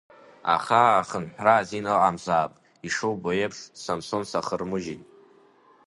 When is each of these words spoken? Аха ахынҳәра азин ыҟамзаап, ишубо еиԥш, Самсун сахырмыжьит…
Аха 0.55 0.81
ахынҳәра 0.99 1.53
азин 1.59 1.85
ыҟамзаап, 1.93 2.51
ишубо 2.87 3.29
еиԥш, 3.35 3.59
Самсун 3.83 4.23
сахырмыжьит… 4.31 5.01